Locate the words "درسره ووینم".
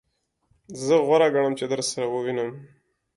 1.73-2.49